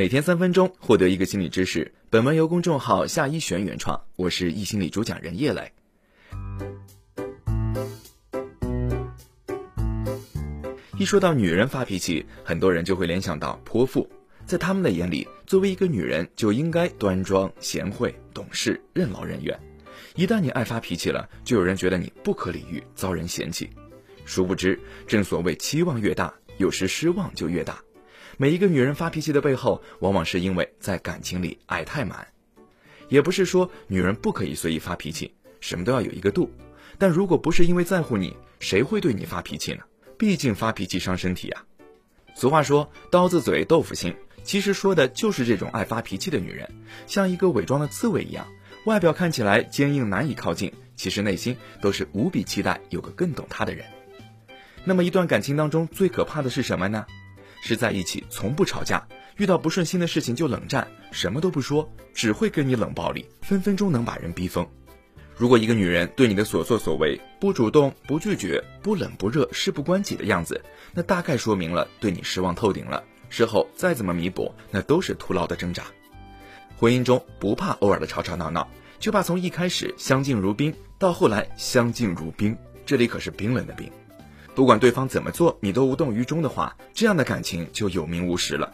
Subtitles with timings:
[0.00, 1.92] 每天三分钟，获得一个心理知识。
[2.08, 5.70] 本文由公众号夏一璇原创，我是易心理主讲人叶磊。
[10.98, 14.08] 一说到女人发脾气，很多人就会联想到泼妇。
[14.46, 19.54] 在他们的眼里，作为一个女人就应该端庄、贤惠、懂事、任劳任怨。
[20.14, 23.68] 一旦你爱发脾气了，就有人觉得你不可理喻，遭人嫌弃。
[24.24, 27.78] 殊不知，正所谓期望越大，有时失望就越大。
[28.40, 32.26] 每一个女人发脾气的背后，往往是因为在感情里爱太满。
[33.10, 36.50] 也不是说女人不可以随意发脾气，什么都要有一个度。
[36.96, 39.82] 但如果不是因为在乎你，谁会对你发脾气呢？
[40.16, 41.62] 毕竟发脾气伤身体啊。
[42.34, 46.66] 俗话说“刀子嘴豆腐心”，其实说的就是这种爱发脾气的女人，
[47.06, 48.48] 像一个伪装的刺猬一样，
[48.86, 53.84] 外表看起来坚硬难以靠近，其实内心都是无比期待有个更懂她的人。
[54.82, 57.04] 那么一段感情当中最可怕的是什么呢？
[57.62, 64.66] 是在一起从不吵架，遇到不顺心的事情就冷战，什么都不说，只会跟你冷暴力，分分钟能把人逼疯。
[65.36, 73.02] 如果一个女人对你的所作所为不主动、不拒绝、不冷不热、事不关己的样子，那大概说明了对你失望透顶了。
[73.30, 75.84] 事后再怎么弥补，那都是徒劳的挣扎。
[76.76, 82.56] 婚姻中不怕偶尔的吵吵闹闹，就怕从一开始相敬如宾，到后来相敬如冰。
[82.84, 83.90] 这里可是冰冷的冰。
[84.60, 88.70] 不管对方怎么做，你都无动于衷的话，这样的感情就有名无实了。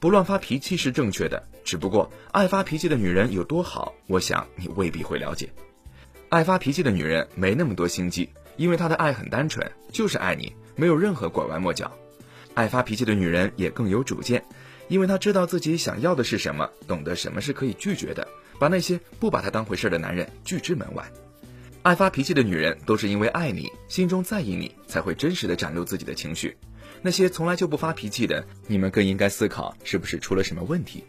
[0.00, 5.48] 不乱发脾气是正确的，只不过爱发脾气的女人有多好，我想你未必会了解。
[6.30, 11.92] 爱发脾气的女人没那么多心机，因为她的爱很单纯，就是爱你，没有任何拐弯抹角。
[12.54, 14.42] 爱发脾气的女人也更有主见，
[14.88, 18.26] 因为她知道自己想要的是什么，懂得什么是可以拒绝的，
[18.58, 21.08] 把那些不把她当回事的男人拒之门外。
[21.82, 26.54] 爱发脾气的女人都是因为爱你，心中在意你，才会真实的展露自己的情绪。
[27.00, 31.04] 那些从来就不发脾气的，你们更应该思考是不是出了什么问题。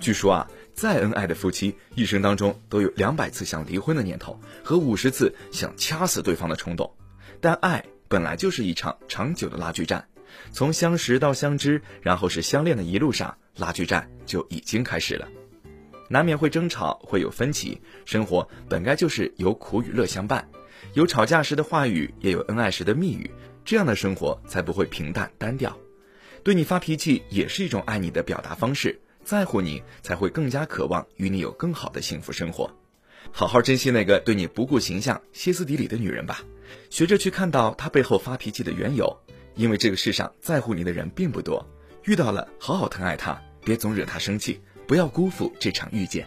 [0.00, 6.92] 据说啊，再恩爱的夫妻，一生当中都有两百次想离婚的念头和五十次想掐死对方的冲动。
[7.40, 10.08] 但爱本来就是一场长久的拉锯战，
[10.50, 15.28] 从相识到相知，然后是相恋的一路上，拉锯战就已经开始了。
[16.08, 17.80] 难免会争吵，会有分歧。
[18.04, 20.48] 生活本该就是有苦与乐相伴，
[20.94, 23.30] 有吵架时的话语，也有恩爱时的蜜语，
[23.64, 25.76] 这样的生活才不会平淡单调。
[26.42, 32.70] 对你发脾气也是一种爱你的表达方式，在乎你才会更加渴望与你有更好的幸福生活。
[33.30, 36.40] 好好珍惜那个对你不顾形象、歇斯底里的女人吧，
[36.88, 39.14] 学着去看到她背后发脾气的缘由，
[39.54, 41.66] 因为这个世上在乎你的人并不多。
[42.04, 44.60] 遇到了，好好疼爱她，别总惹她生气。
[44.88, 46.26] 不要辜负这场遇见。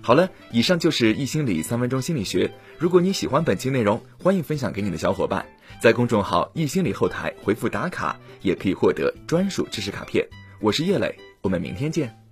[0.00, 2.50] 好了，以上就是易心理三分钟心理学。
[2.78, 5.44] 如果你喜欢本期内容，欢迎分享给你的小伙伴，
[5.80, 10.26] 在公众号易心理后台回复打卡，也可以获得专属知识卡片。
[10.58, 12.23] 我是叶磊，我们明天见。